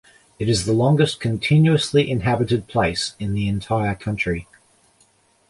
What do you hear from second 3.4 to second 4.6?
entire country.